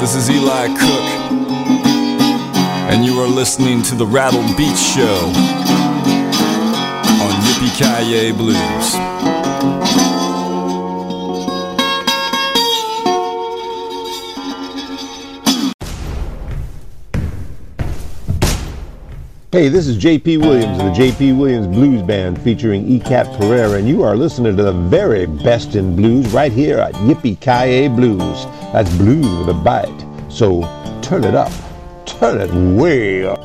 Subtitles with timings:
[0.00, 1.30] This is Eli Cook,
[2.90, 5.26] and you are listening to the Rattled Beats Show
[7.20, 8.94] on Yippee Kaye Blues.
[19.52, 23.86] Hey, this is JP Williams of the JP Williams Blues Band featuring ECAP Pereira, and
[23.86, 28.46] you are listening to the very best in blues right here at Yippee Kaye Blues.
[28.72, 30.06] That's blues with a bite.
[30.28, 30.62] So
[31.02, 31.50] turn it up.
[32.06, 33.42] Turn it way up.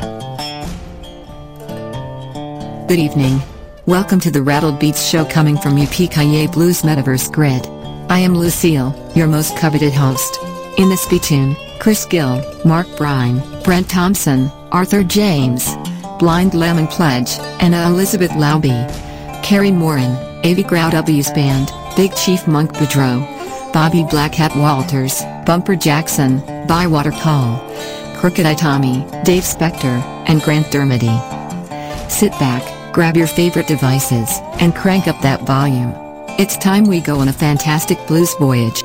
[2.87, 3.41] Good evening.
[3.87, 7.65] Welcome to the Rattled Beats show coming from UPKA Blues Metaverse Grid.
[8.07, 10.37] I am Lucille, your most coveted host.
[10.77, 15.75] In this spittoon, Chris Gill, Mark Brine, Brent Thompson, Arthur James,
[16.19, 18.85] Blind Lemon Pledge, Anna Elizabeth Lauby,
[19.41, 23.34] Carrie Morin, Avey Grouws Band, Big Chief Monk Boudreaux,
[23.75, 27.59] Bobby Blackhat Walters, Bumper Jackson, Bywater Call,
[28.15, 31.19] Crooked Eye Tommy, Dave Specter, and Grant Dermody.
[32.09, 35.93] Sit back, grab your favorite devices, and crank up that volume.
[36.39, 38.81] It's time we go on a fantastic blues voyage.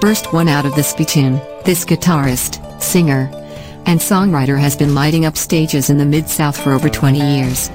[0.00, 3.30] First one out of the spittoon, this guitarist, singer,
[3.86, 7.70] and songwriter has been lighting up stages in the Mid-South for over 20 years.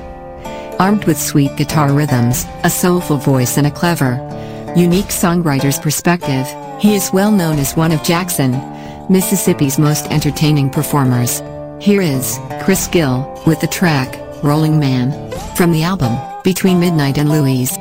[0.81, 4.19] Armed with sweet guitar rhythms, a soulful voice and a clever,
[4.77, 6.47] unique songwriter's perspective,
[6.79, 8.51] he is well known as one of Jackson,
[9.09, 11.41] Mississippi's most entertaining performers.
[11.79, 15.11] Here is Chris Gill with the track Rolling Man
[15.55, 17.76] from the album Between Midnight and Louise.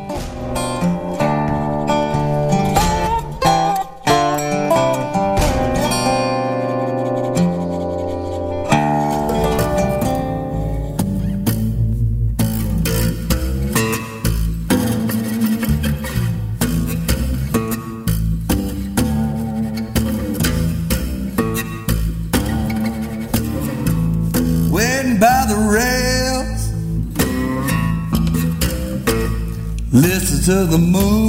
[30.65, 31.25] The moon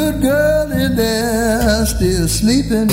[0.00, 2.88] good girl in there still sleeping.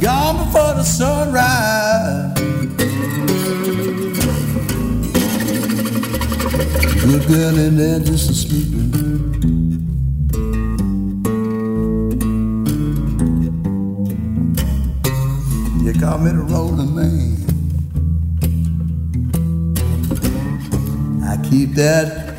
[0.00, 2.34] Gone before the sunrise.
[7.02, 8.88] Good girl in there just a sleeping.
[15.84, 17.27] You call me the rolling man.
[21.78, 22.34] That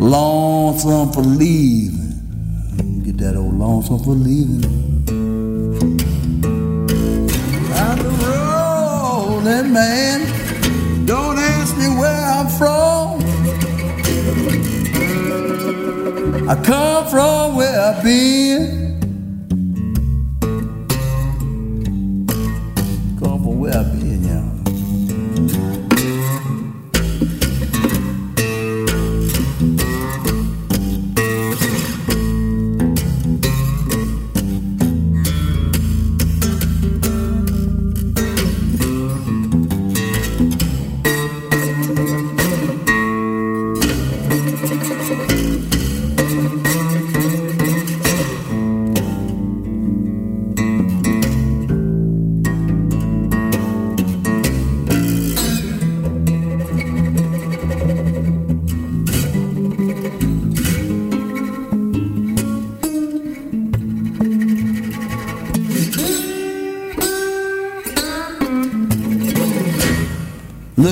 [0.00, 3.02] lonesome for leaving.
[3.04, 4.64] Get that old lonesome for leaving.
[7.74, 11.06] I'm the rolling man.
[11.06, 13.22] Don't ask me where I'm from.
[16.48, 18.81] I come from where I've been.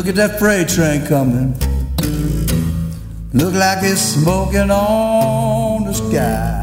[0.00, 1.52] Look at that freight train coming.
[3.34, 6.62] Look like it's smoking on the sky.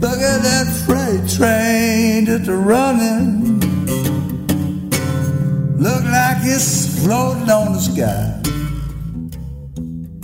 [0.00, 3.60] Look at that freight train just running.
[5.78, 8.42] Look like it's floating on the sky.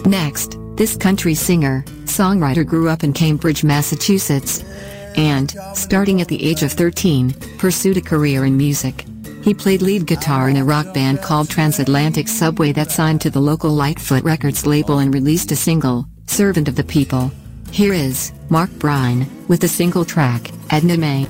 [0.05, 4.65] Next, this country singer, songwriter grew up in Cambridge, Massachusetts,
[5.17, 9.05] and, starting at the age of 13, pursued a career in music.
[9.43, 13.41] He played lead guitar in a rock band called Transatlantic Subway that signed to the
[13.41, 17.31] local Lightfoot Records label and released a single, Servant of the People.
[17.71, 21.27] Here is Mark Brine with the single track, Edna May.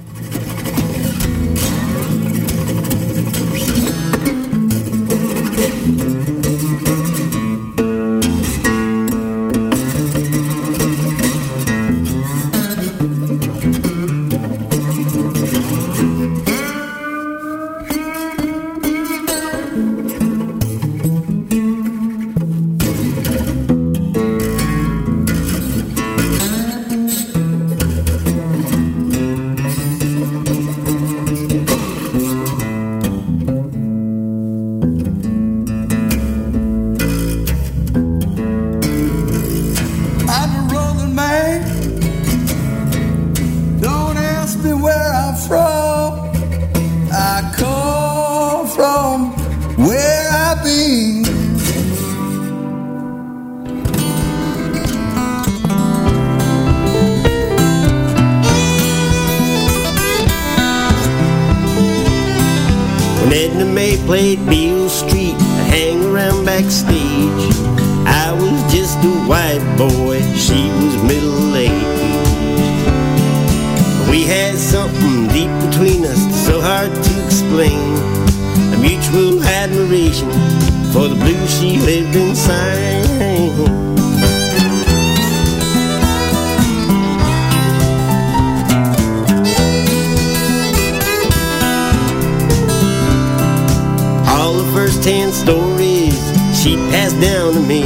[96.63, 97.81] she passed down to me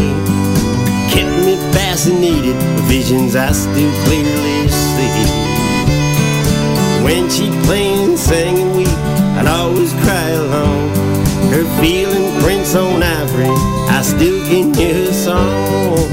[1.14, 5.14] kept me fascinated with visions I still clearly see.
[7.04, 8.98] When she played and sang and weep,
[9.38, 10.88] I'd always cry along.
[11.54, 13.54] Her feeling prints on ivory,
[13.94, 16.10] I still can hear her song.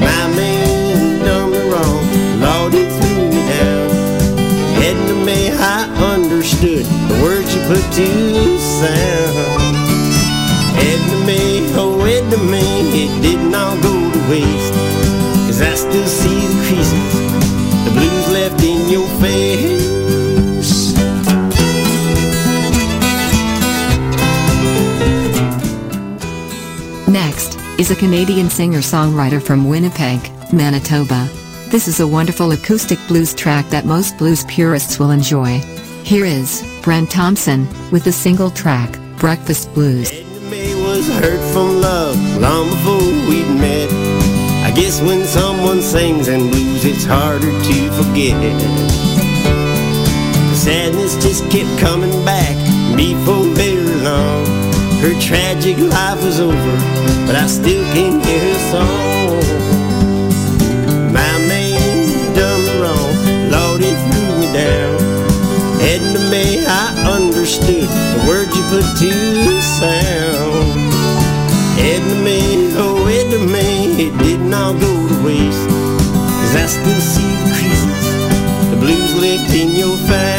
[0.00, 2.02] My man done me wrong,
[2.40, 3.90] Lord, it threw me down.
[4.80, 9.25] Heading to me, I understood the words you put to sound.
[27.86, 30.18] Is a Canadian singer-songwriter from Winnipeg,
[30.52, 31.28] Manitoba.
[31.68, 35.60] This is a wonderful acoustic blues track that most blues purists will enjoy.
[36.02, 40.10] Here is Brent Thompson with the single track, Breakfast Blues.
[40.10, 42.05] was hurt from love
[42.40, 43.90] long before we'd met.
[44.64, 48.36] I guess when someone sings and blues, it's harder to forget.
[50.50, 52.56] The sadness just kept coming back
[52.96, 54.44] before very long.
[55.00, 56.76] Her tragic life was over,
[57.26, 59.42] but I still can hear her song.
[61.12, 63.14] My man done me wrong,
[63.50, 64.96] Lord, he threw me down.
[65.80, 69.10] Edna May, I understood the words you put to
[69.46, 70.35] the sound.
[73.54, 75.68] Oh it did not go to waste.
[75.68, 80.35] Cause I still see the creases, the blues left in your face.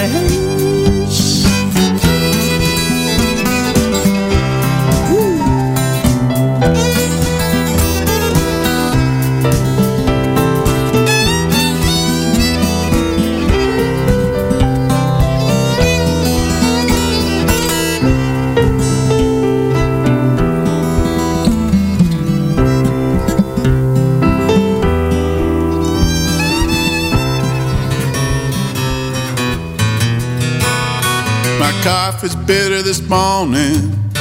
[32.28, 34.12] Is bitter this morning.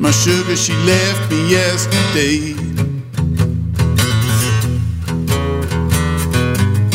[0.00, 2.54] My sugar, she left me yesterday.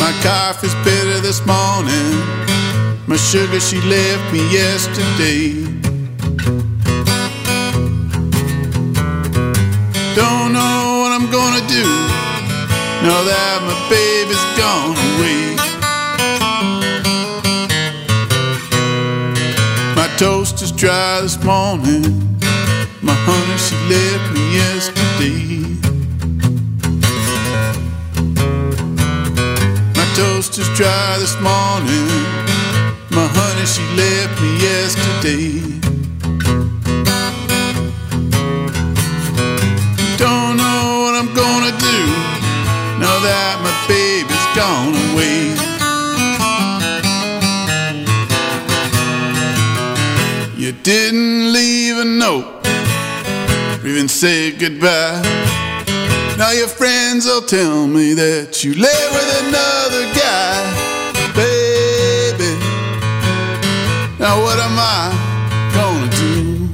[0.02, 2.12] My coffee's bitter this morning.
[3.06, 5.64] My sugar, she left me yesterday.
[10.14, 11.84] Don't know what I'm gonna do
[13.06, 14.19] now that my baby's
[20.80, 22.38] dry this morning.
[23.02, 25.60] My honey, she left me yesterday.
[29.94, 32.08] My toast is dry this morning.
[33.10, 35.69] My honey, she left me yesterday.
[54.20, 55.22] Say goodbye.
[56.36, 60.60] Now your friends will tell me that you lay with another guy,
[61.32, 62.52] baby.
[64.18, 65.08] Now what am I
[65.72, 66.68] gonna do?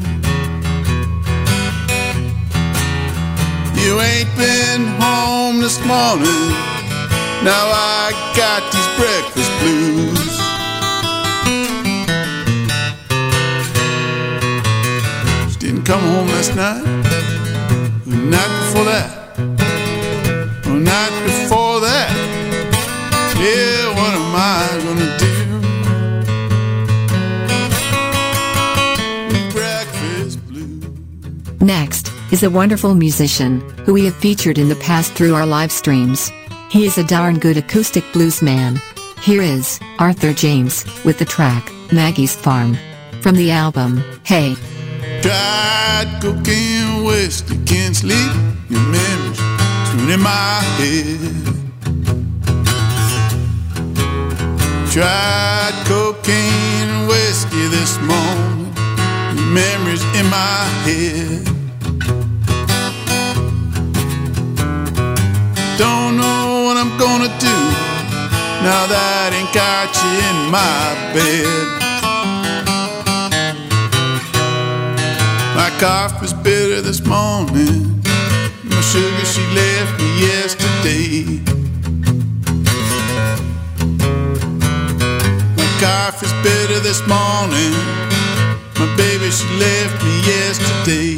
[3.80, 6.50] You ain't been home this morning.
[7.46, 10.34] Now I got these breakfast blues.
[15.60, 17.25] Didn't come home last night.
[18.16, 19.36] Night before that.
[20.64, 22.10] The night before that.
[23.38, 25.34] Yeah, what am I gonna do?
[29.52, 31.60] Breakfast blues.
[31.60, 35.70] Next is a wonderful musician who we have featured in the past through our live
[35.70, 36.32] streams.
[36.70, 38.80] He is a darn good acoustic blues man.
[39.20, 42.76] Here is Arthur James with the track Maggie's Farm
[43.20, 44.56] from the album Hey.
[45.26, 48.30] Tried cocaine whiskey, can't sleep.
[48.70, 49.38] Your memories
[49.90, 51.42] turn in my head.
[54.92, 58.72] Tried cocaine and whiskey this morning.
[59.34, 61.44] Your memories in my head.
[65.76, 67.56] Don't know what I'm gonna do
[68.62, 71.75] now that I ain't got you in my bed.
[75.66, 78.00] My cough coffee's bitter this morning.
[78.62, 81.40] My sugar, she left me yesterday.
[85.56, 87.74] My coffee's bitter this morning.
[88.78, 91.15] My baby, she left me yesterday.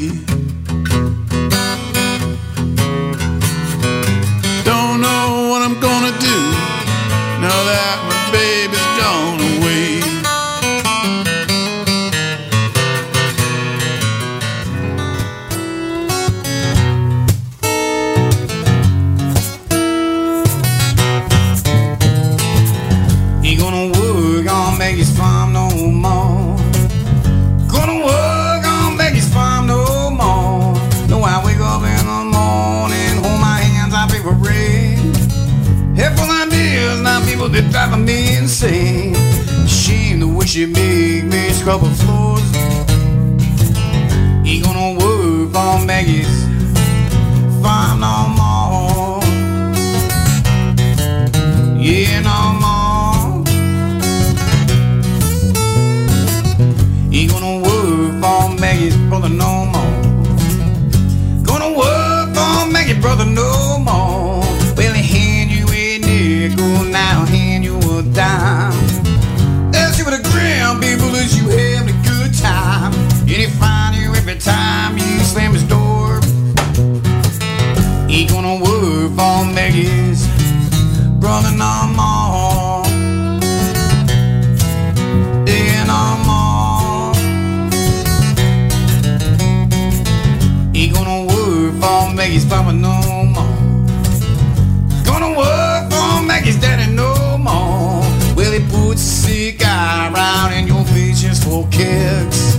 [40.59, 42.43] She make me scrub the floors.
[44.45, 46.43] Ain't gonna work on Maggie's
[47.63, 48.38] farm no
[81.29, 82.83] brother no more.
[85.47, 87.13] Yeah, no more.
[90.75, 92.97] Ain't gonna work for Maggie's papa no
[93.37, 93.57] more.
[95.05, 98.01] Gonna work for Maggie's daddy no more.
[98.35, 102.57] Well, he puts a cigar out in your just for kicks.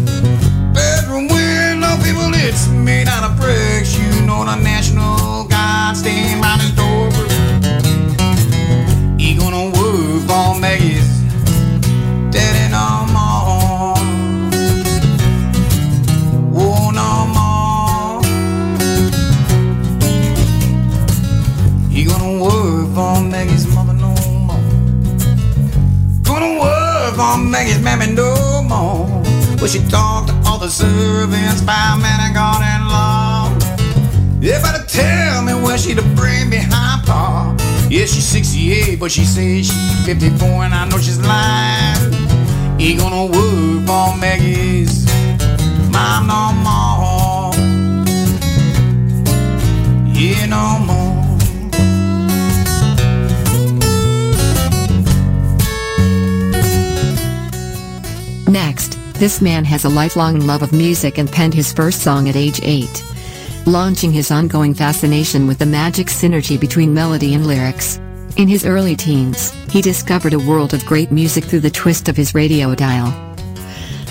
[0.76, 3.98] Bedroom window, people, it's made out of bricks.
[3.98, 4.79] You know the National
[28.20, 29.08] no more.
[29.60, 33.40] Well, she talked to all the servants, by firemen, and God and law.
[34.42, 37.56] If I'd tell me where she'd bring behind pa.
[37.90, 42.14] Yeah, she's 68, but she says she's 54, and I know she's lying.
[42.80, 45.06] He gonna work for Maggie's
[45.94, 47.54] mom no more.
[50.14, 51.09] Yeah, no more.
[59.20, 62.62] This man has a lifelong love of music and penned his first song at age
[62.64, 63.04] 8.
[63.66, 68.00] Launching his ongoing fascination with the magic synergy between melody and lyrics.
[68.38, 72.16] In his early teens, he discovered a world of great music through the twist of
[72.16, 73.12] his radio dial.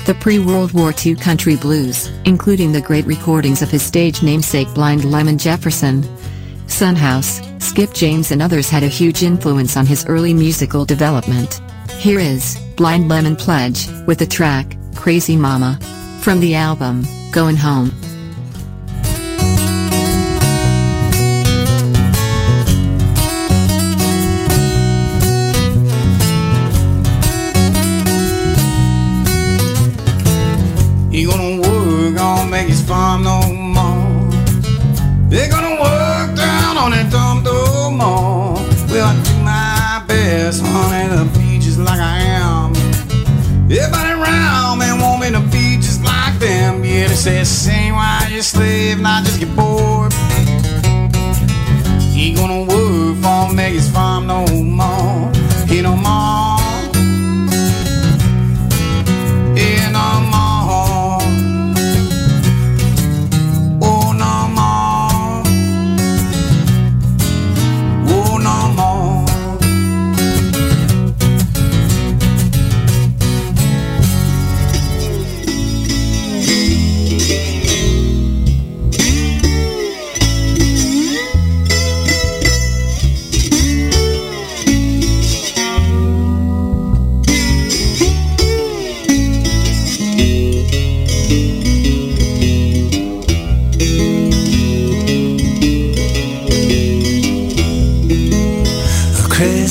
[0.05, 5.07] The pre-World War II country blues, including the great recordings of his stage namesake Blind
[5.07, 6.05] Lemon Jefferson,
[6.67, 11.63] Son House, Skip James and others had a huge influence on his early musical development.
[11.93, 14.78] Here is Blind Lemon Pledge with the track
[15.09, 15.79] Crazy Mama
[16.21, 17.91] from the album Goin' Home.
[31.11, 34.31] He gonna work on make his farm no more.
[35.31, 38.57] They gonna work down on that dumb door more.
[38.91, 40.98] Well, I do my best, honey,
[47.25, 47.35] them.
[47.35, 50.13] Yeah, they say sing while you slave, not just get bored.
[52.13, 55.33] He gonna work for his farm no more.
[55.67, 56.48] He no more.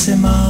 [0.08, 0.46] Crazy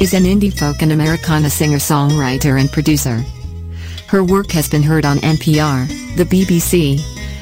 [0.00, 3.22] is an indie folk and Americana singer-songwriter and producer.
[4.08, 5.86] Her work has been heard on NPR,
[6.16, 6.98] the BBC,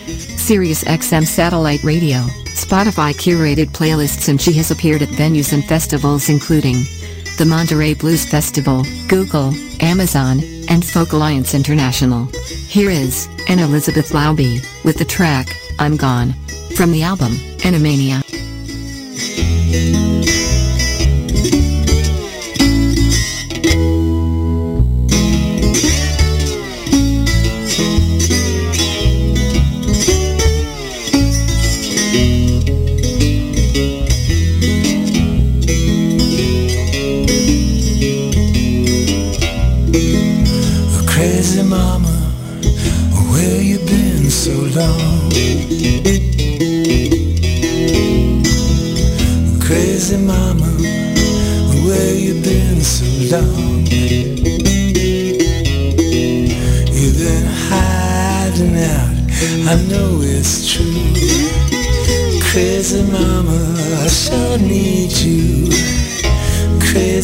[0.09, 2.19] Sirius XM satellite radio,
[2.59, 6.75] Spotify curated playlists and she has appeared at venues and festivals including
[7.39, 12.27] the Monterey Blues Festival, Google, Amazon, and Folk Alliance International.
[12.67, 15.47] Here is Anna Elizabeth Lauby with the track
[15.79, 16.33] I'm Gone
[16.75, 18.25] from the album Animania.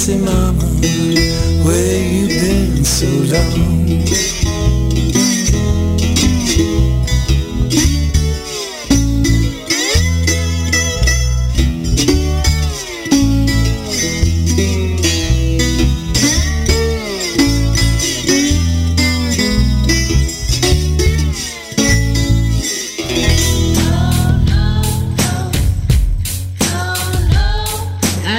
[0.07, 0.67] Auntie Mama,
[1.65, 3.74] where you been so long?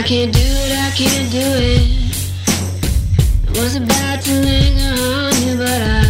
[0.05, 1.81] can't do it, I can't do it.
[3.47, 6.04] I was about to linger on you, but I.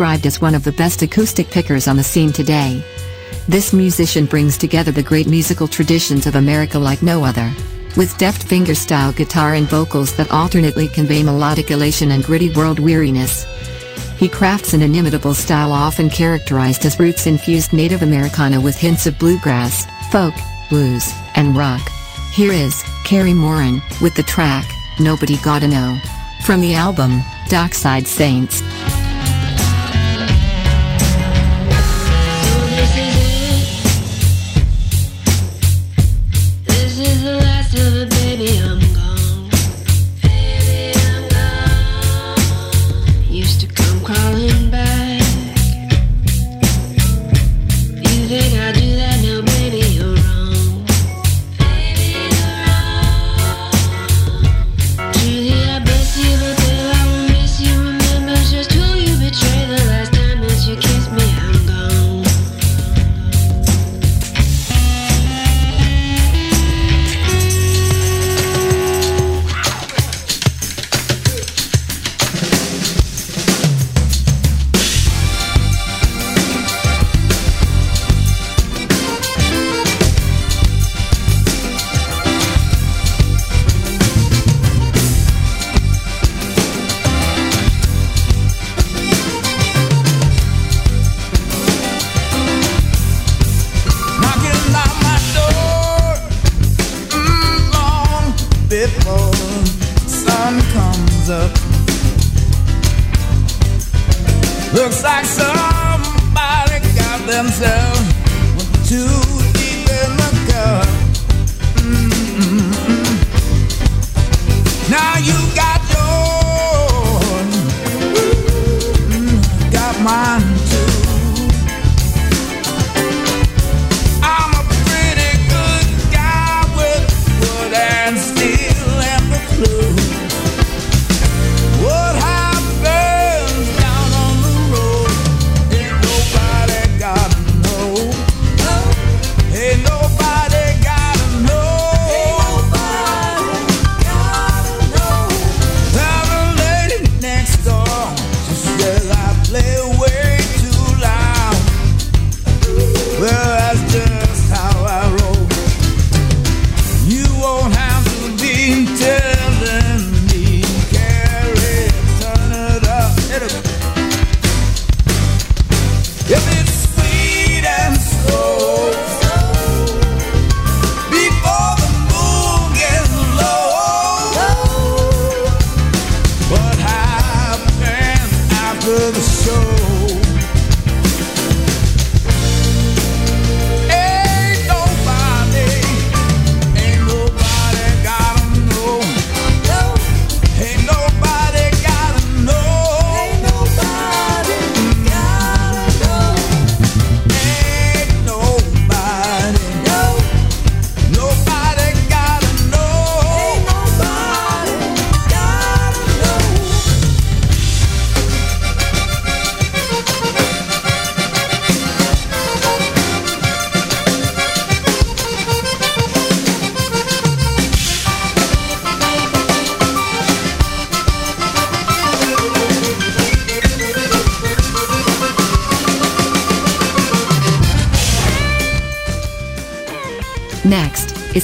[0.00, 2.82] described as one of the best acoustic pickers on the scene today.
[3.46, 7.52] This musician brings together the great musical traditions of America like no other.
[7.98, 13.44] With deft fingerstyle guitar and vocals that alternately convey melodic elation and gritty world weariness,
[14.16, 19.84] he crafts an inimitable style often characterized as roots-infused Native Americana with hints of bluegrass,
[20.10, 20.32] folk,
[20.70, 21.86] blues, and rock.
[22.32, 24.64] Here is Carrie Moran with the track
[24.98, 25.98] Nobody Gotta Know
[26.46, 28.62] from the album Dockside Saints.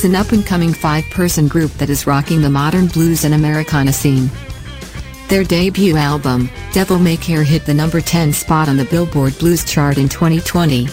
[0.07, 3.93] An up and coming five person group that is rocking the modern blues and Americana
[3.93, 4.31] scene.
[5.27, 9.65] Their debut album, Devil May Care, hit the number 10 spot on the Billboard Blues
[9.65, 10.87] chart in 2020.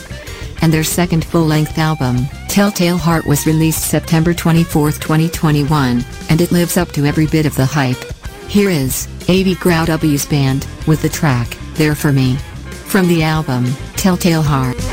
[0.64, 6.52] And their second full length album, Telltale Heart, was released September 24, 2021, and it
[6.52, 8.04] lives up to every bit of the hype.
[8.48, 12.38] Here is Avey Grouws band with the track, There For Me.
[12.88, 14.93] From the album, Telltale Heart.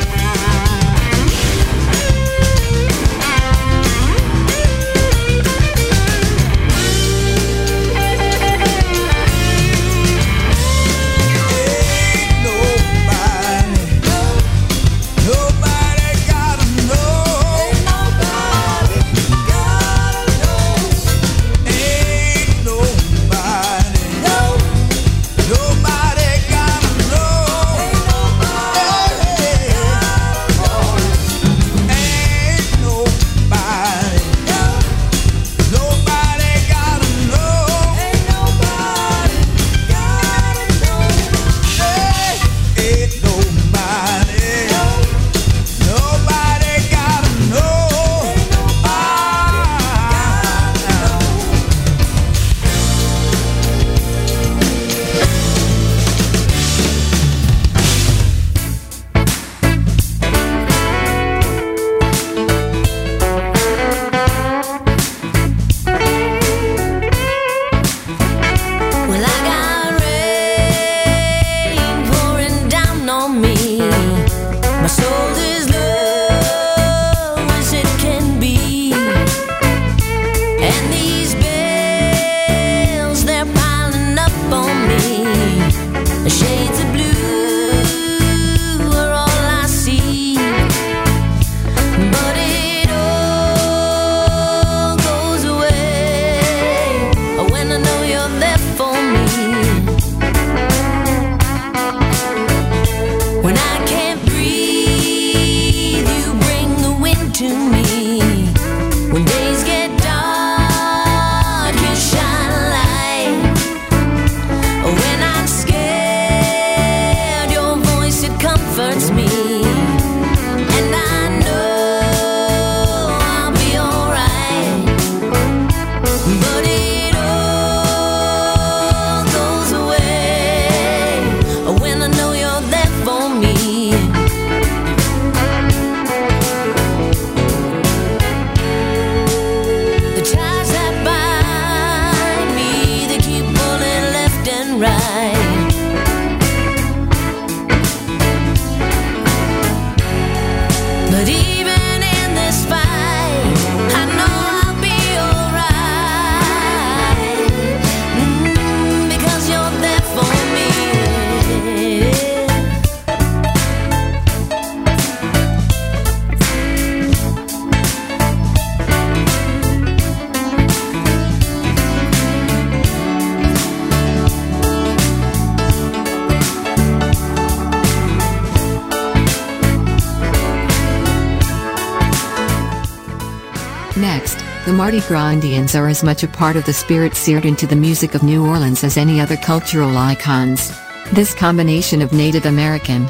[184.91, 188.17] Mardi Gras Indians are as much a part of the spirit seared into the music
[188.17, 190.77] of New Orleans as any other cultural icons.
[191.13, 193.07] This combination of Native American,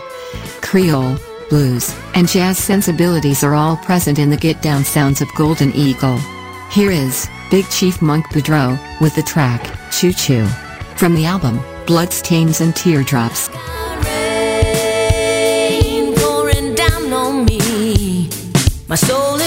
[0.60, 1.16] Creole,
[1.48, 6.18] blues, and jazz sensibilities are all present in the get down sounds of Golden Eagle.
[6.70, 10.44] Here is Big Chief Monk Boudreaux with the track Choo Choo
[10.96, 13.48] from the album Bloodstains and Teardrops.
[14.04, 18.28] rain pouring down on me.
[18.86, 19.39] My soul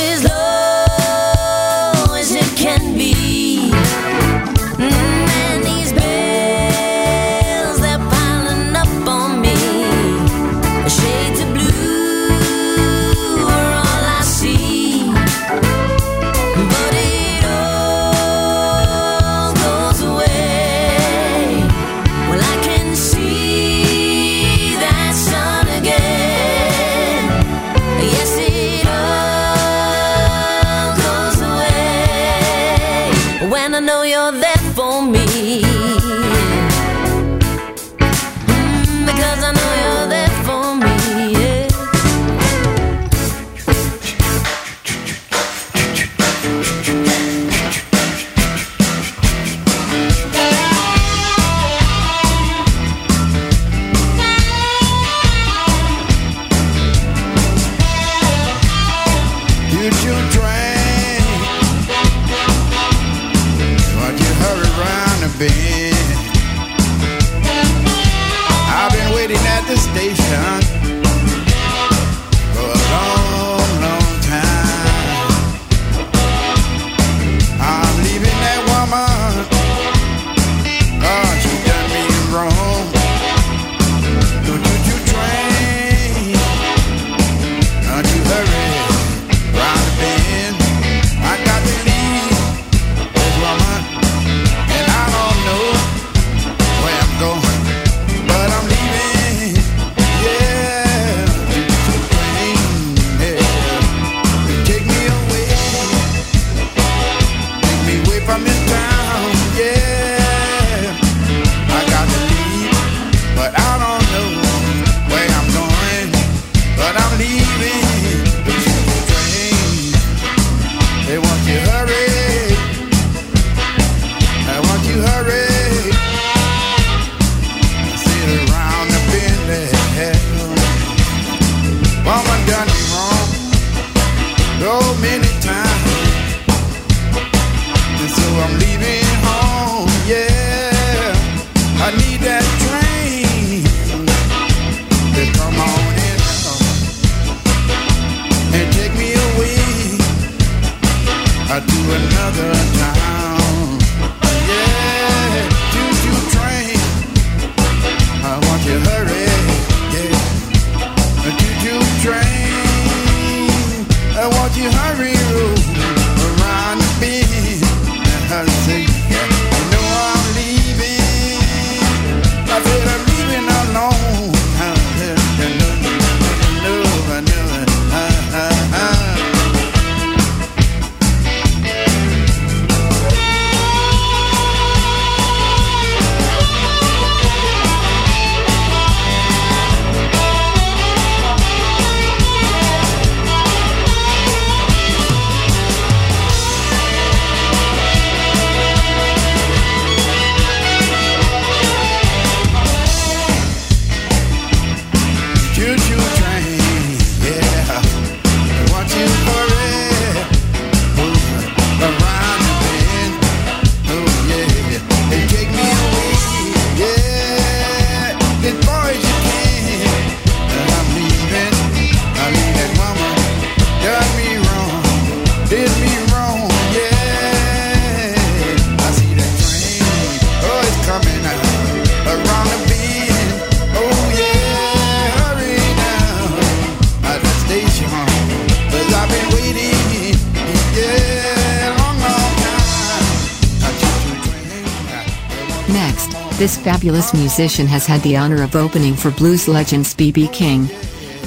[246.64, 250.30] fabulous musician has had the honor of opening for blues legends B.B.
[250.30, 250.70] King,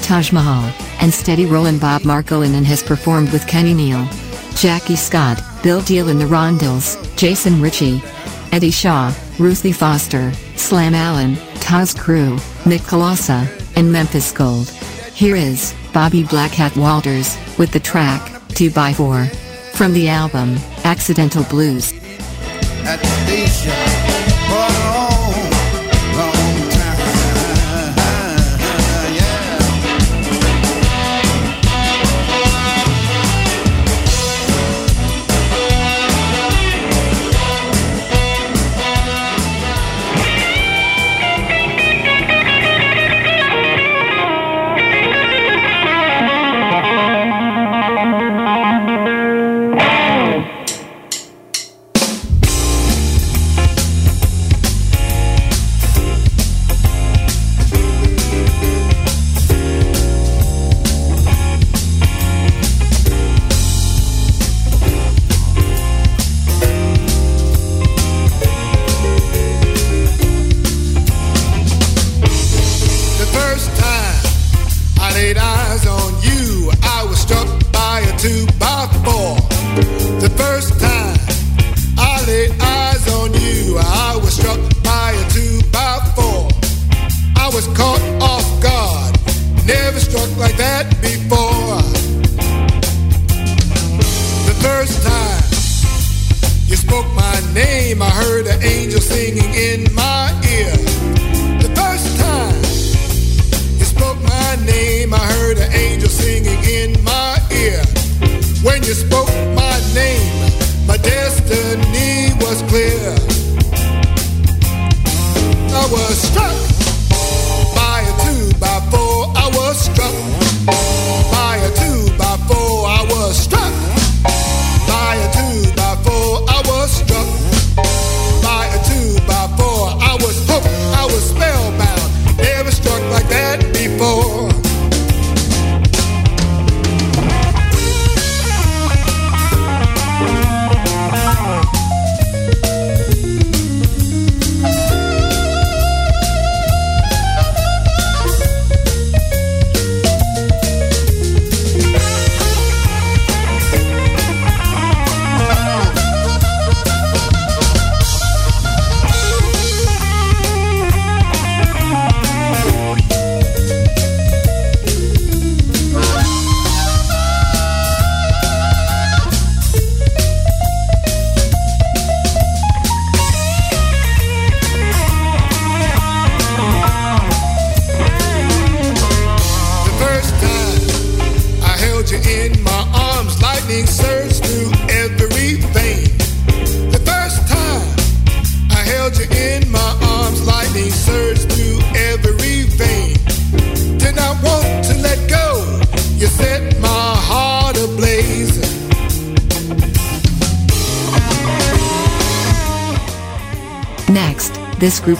[0.01, 4.03] Taj Mahal, and Steady Rollin' Bob Margolin and has performed with Kenny Neal,
[4.55, 8.01] Jackie Scott, Bill Deal and the Rondells, Jason Ricci,
[8.51, 14.69] Eddie Shaw, Ruthie Foster, Slam Allen, Tas Cru, Nick Colossa, and Memphis Gold.
[15.13, 18.21] Here is Bobby Blackhat Walters with the track
[18.57, 19.29] 2x4
[19.75, 21.93] from the album Accidental Blues.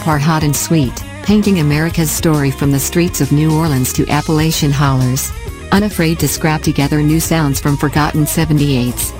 [0.08, 4.70] Are hot and sweet, painting America's story from the streets of New Orleans to Appalachian
[4.70, 5.30] hollers.
[5.70, 9.12] Unafraid to scrap together new sounds from forgotten 78s.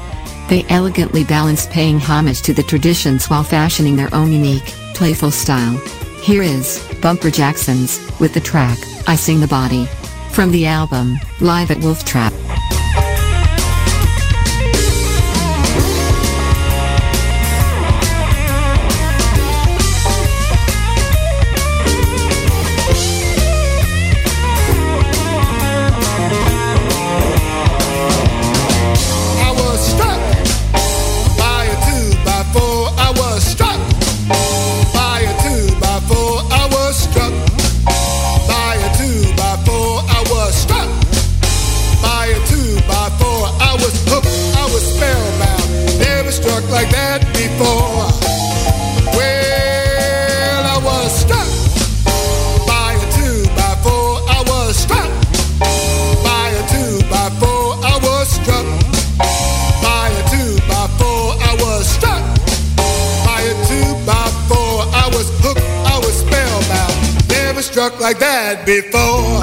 [0.48, 4.64] They elegantly balance paying homage to the traditions while fashioning their own unique,
[4.94, 5.76] playful style.
[6.22, 9.84] Here is Bumper Jacksons with the track I Sing the Body
[10.30, 12.32] from the album Live at Wolf Trap.
[68.64, 69.42] Before.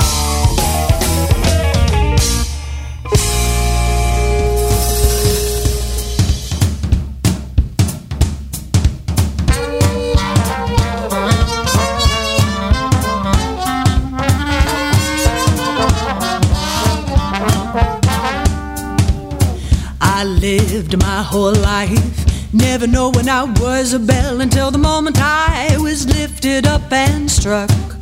[20.02, 25.78] I lived my whole life, never knowing I was a bell until the moment I
[25.80, 27.95] was lifted up and struck.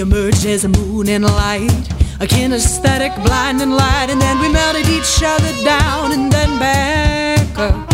[0.00, 1.68] We emerged as a moon and light,
[2.20, 7.86] a kinesthetic blinding light, and then we melted each other down and then back up.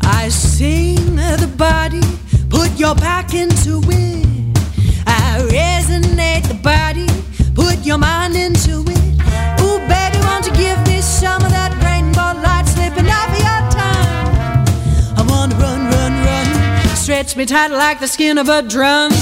[0.00, 2.00] I sing the body,
[2.48, 4.26] put your back into it.
[5.06, 7.08] I resonate the body,
[7.54, 9.60] put your mind into it.
[9.60, 15.18] Ooh, baby, won't you give me some of that rainbow light slipping off your tongue?
[15.18, 19.12] I wanna run, run, run, stretch me tight like the skin of a drum.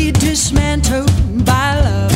[0.00, 1.10] Carefully dismantled
[1.44, 2.12] by love.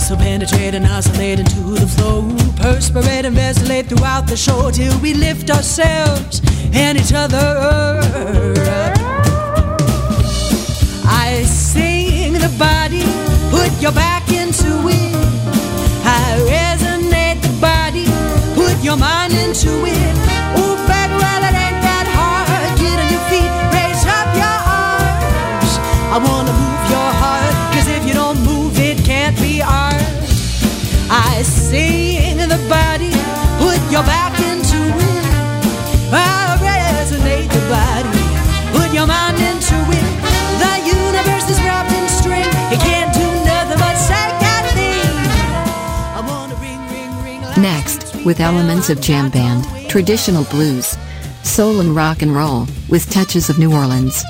[0.00, 5.14] So penetrate and oscillate into the flow, perspirate and vacillate throughout the show till we
[5.14, 6.42] lift ourselves
[6.72, 8.04] and each other up.
[11.06, 13.04] I sing the body,
[13.50, 15.14] put your back into it.
[16.04, 18.06] I resonate the body,
[18.54, 20.03] put your mind into it.
[48.24, 50.96] with elements of jam band, traditional blues,
[51.42, 54.24] soul and rock and roll, with touches of New Orleans,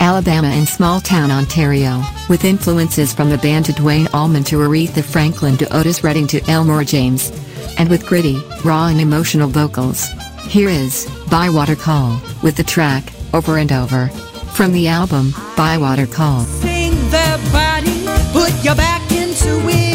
[0.00, 5.56] Alabama and small-town Ontario, with influences from the band to Duane Allman to Aretha Franklin
[5.58, 7.30] to Otis Redding to Elmore James,
[7.78, 10.08] and with gritty, raw and emotional vocals.
[10.48, 14.08] Here is, Bywater Call, with the track, Over and Over.
[14.08, 16.40] From the album, Bywater Call.
[16.40, 19.92] Sing the body, put your back into it.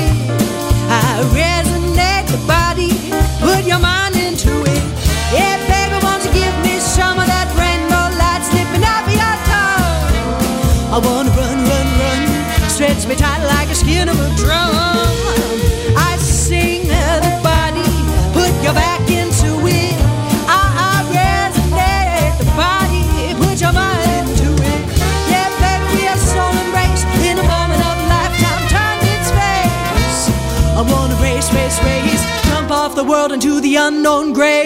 [0.89, 1.56] I
[3.67, 4.83] your mind into it.
[5.35, 9.37] Yeah, baby, won't you give me some of that rainbow light slipping off of your
[9.51, 10.15] tongue?
[10.95, 15.26] I wanna run, run, run, stretch me tight like a skin of a drum.
[33.67, 34.56] the unknown grave.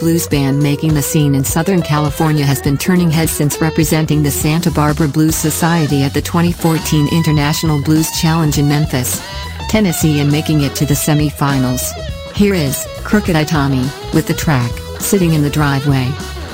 [0.00, 4.30] blues band making the scene in Southern California has been turning heads since representing the
[4.30, 9.22] Santa Barbara Blues Society at the 2014 International Blues Challenge in Memphis,
[9.68, 11.92] Tennessee and making it to the semifinals.
[12.34, 13.82] Here is Crooked Eye Tommy
[14.14, 16.06] with the track Sitting in the Driveway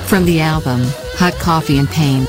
[0.05, 0.81] from the album
[1.15, 2.27] Hot Coffee and Pain.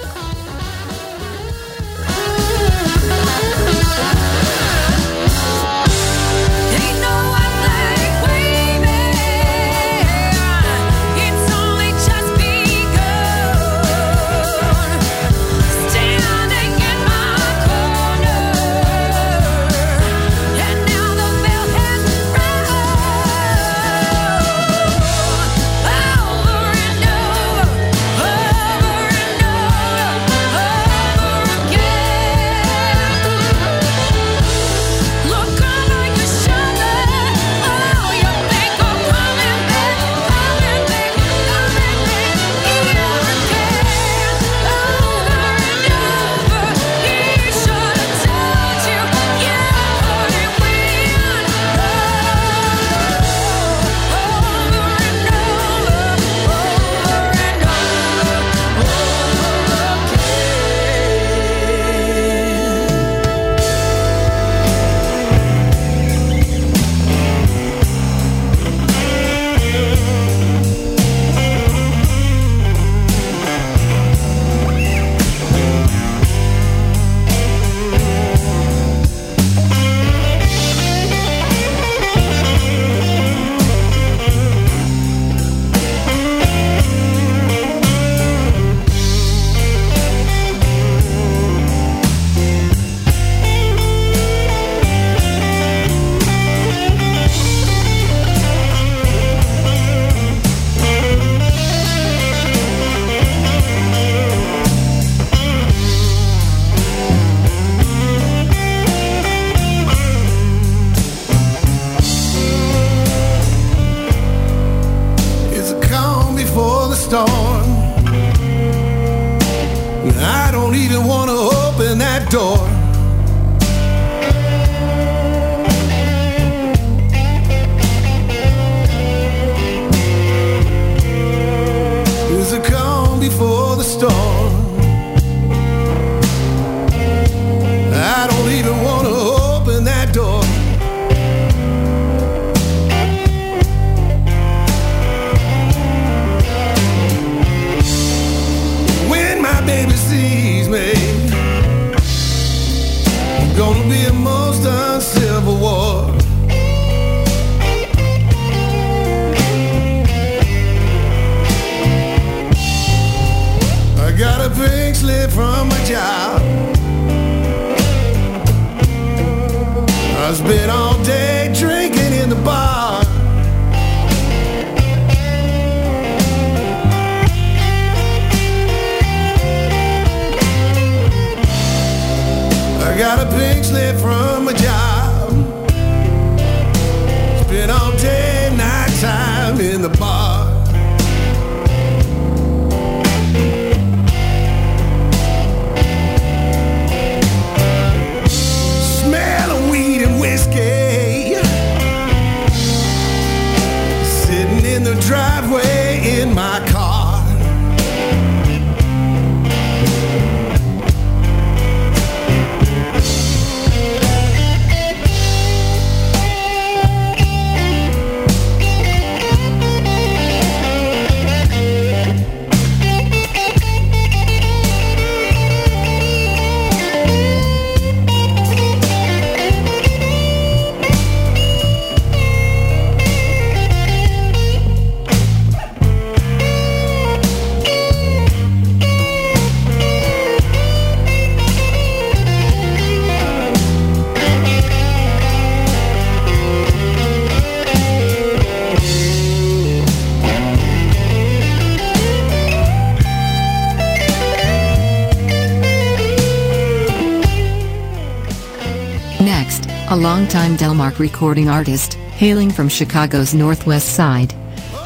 [260.59, 264.33] Delmark recording artist, hailing from Chicago's northwest side.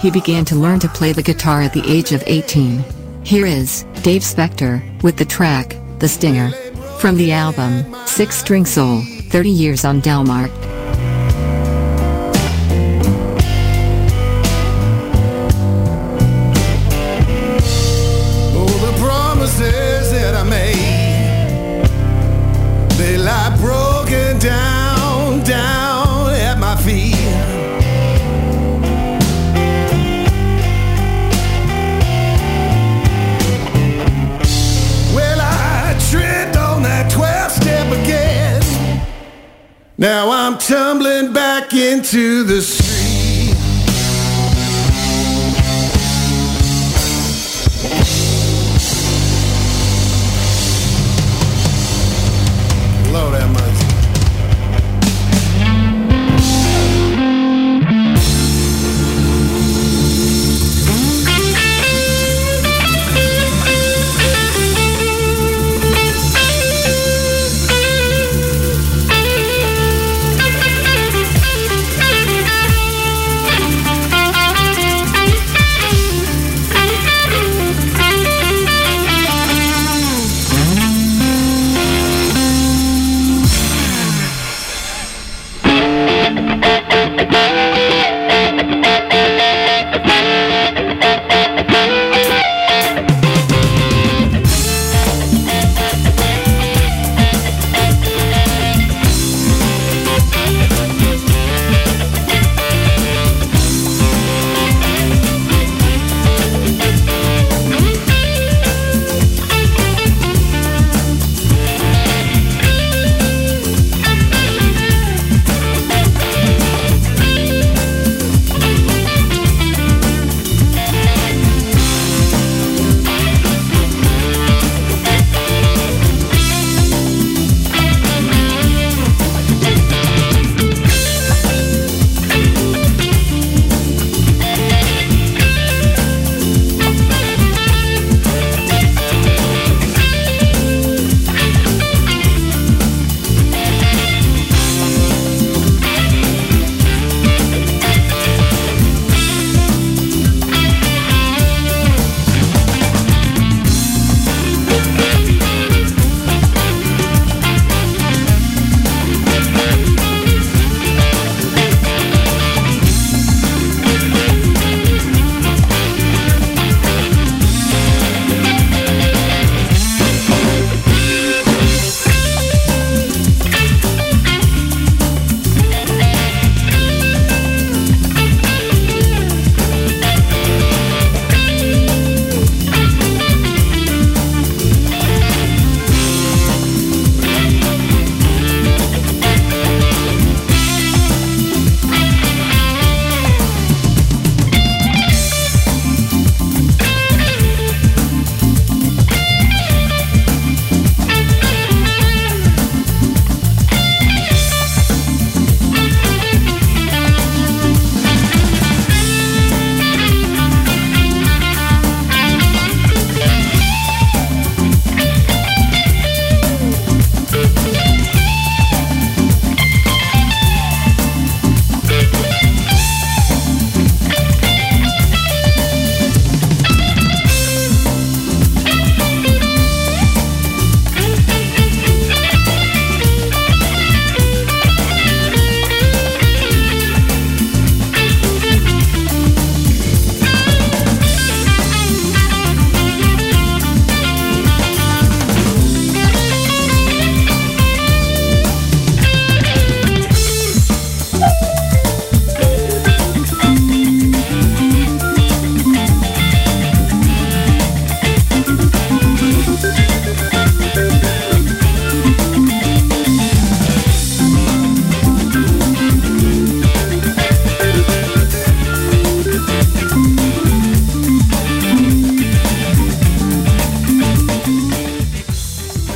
[0.03, 2.85] He began to learn to play the guitar at the age of 18.
[3.25, 6.51] Here is Dave Specter with the track, The Stinger.
[7.01, 9.01] From the album, Six String Soul,
[9.31, 10.53] 30 Years on Delmark.
[42.13, 43.12] to the street.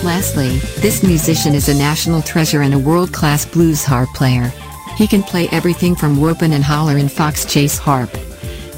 [0.05, 4.53] Lastly, this musician is a national treasure and a world-class blues harp player.
[4.97, 8.11] He can play everything from whoopin' and holler fox chase harp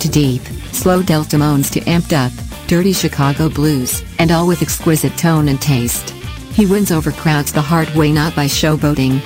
[0.00, 0.42] to deep,
[0.72, 2.32] slow delta moans to amped up,
[2.66, 6.10] dirty Chicago blues, and all with exquisite tone and taste.
[6.54, 9.20] He wins over crowds the hard way not by showboating,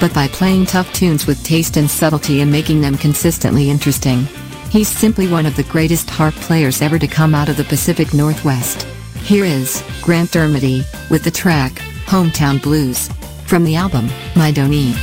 [0.00, 4.26] but by playing tough tunes with taste and subtlety and making them consistently interesting.
[4.70, 8.14] He's simply one of the greatest harp players ever to come out of the Pacific
[8.14, 8.86] Northwest.
[9.24, 11.72] Here is Grant Dermody with the track
[12.06, 13.08] Hometown Blues
[13.46, 14.94] from the album My Donee.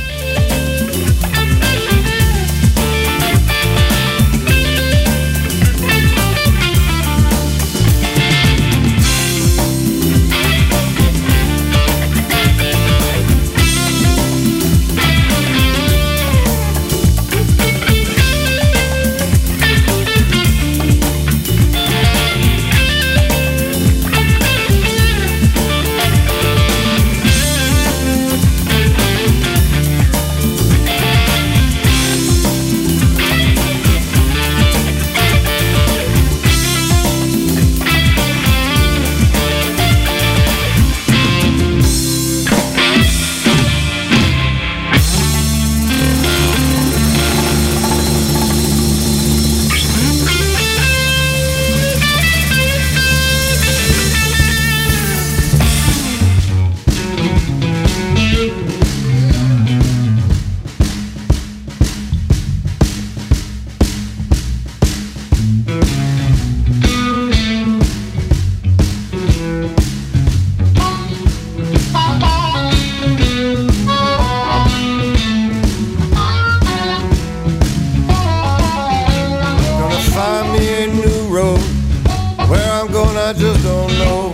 [83.30, 84.32] I just don't know.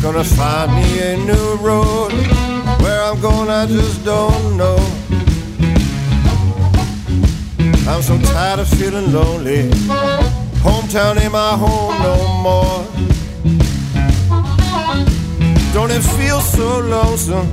[0.00, 2.12] Gonna find me a new road.
[2.80, 4.76] Where I'm going, I just don't know.
[7.90, 9.68] I'm so tired of feeling lonely.
[10.62, 12.84] Hometown ain't my home no more.
[15.72, 17.48] Don't it feel so lonesome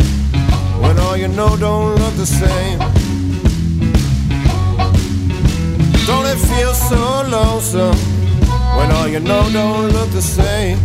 [0.84, 3.03] when all you know don't look the same?
[6.34, 7.96] It feel so lonesome
[8.78, 10.78] when all you know don't look the same?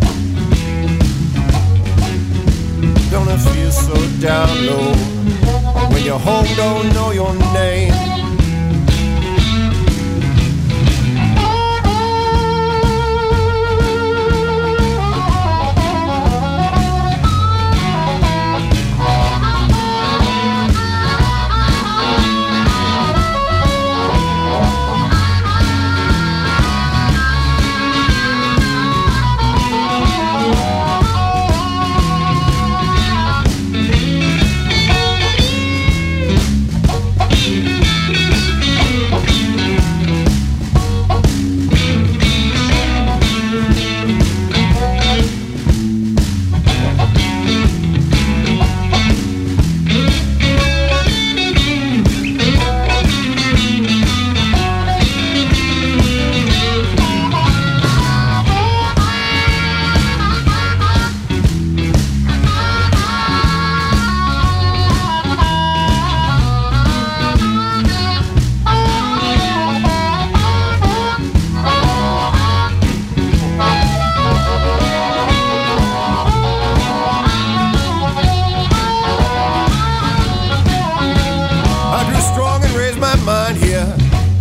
[3.10, 4.92] Don't it feel so down low
[5.90, 8.07] when your home don't know your name?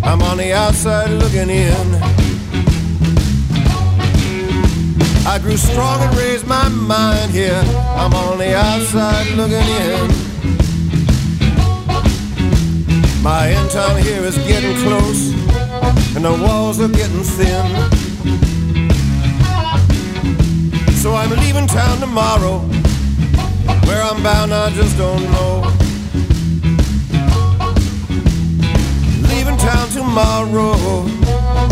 [0.07, 1.87] I'm on the outside looking in.
[5.27, 7.61] I grew strong and raised my mind here.
[8.01, 10.07] I'm on the outside looking in.
[13.21, 15.33] My end time here is getting close,
[16.15, 17.65] and the walls are getting thin.
[20.95, 22.59] So I'm leaving town tomorrow.
[23.85, 25.86] Where I'm bound, I just don't know.
[29.67, 30.75] Town tomorrow.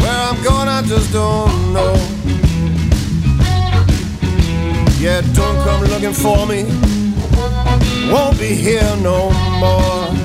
[0.02, 1.94] Where I'm going, I just don't know.
[5.00, 6.64] Yeah, don't come looking for me.
[8.12, 9.32] Won't be here no
[9.62, 10.25] more.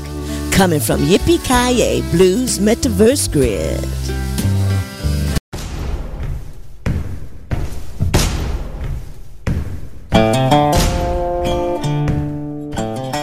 [0.61, 3.81] coming from Yippee Kaye Blues Metaverse Grid.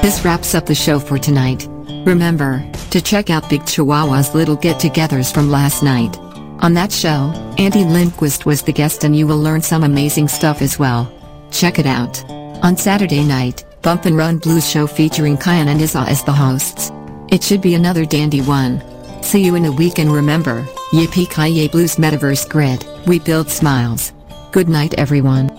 [0.03, 1.69] This wraps up the show for tonight.
[2.05, 6.19] Remember to check out Big Chihuahua's little get togethers from last night.
[6.59, 10.61] On that show, Andy Lindquist was the guest and you will learn some amazing stuff
[10.61, 11.09] as well.
[11.53, 12.29] Check it out.
[12.65, 16.91] On Saturday night, Bump and Run Blues Show featuring Kyan and Isa as the hosts.
[17.31, 18.83] It should be another dandy one.
[19.23, 20.63] See you in a week and remember,
[20.93, 24.15] Yippee Kaye Blues Metaverse Grid, we build smiles.
[24.51, 25.51] Good night everyone.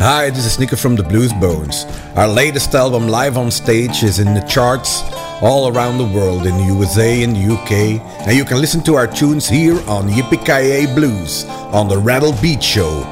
[0.00, 1.84] Hi, this is Sneaker from the Blues Bones.
[2.16, 5.02] Our latest album, Live on Stage, is in the charts
[5.40, 8.96] all around the world in the USA and the UK, and you can listen to
[8.96, 13.04] our tunes here on Yippee Blues on the Rattle Beat Show,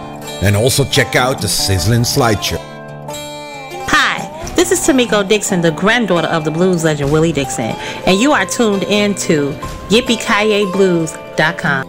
[0.42, 2.71] and also check out the Sizzling Slideshow.
[4.72, 8.32] Hi, this is Tamiko Dixon, the granddaughter of the blues legend Willie Dixon, and you
[8.32, 9.50] are tuned in to
[9.90, 11.81] YippieKayeBlues.com.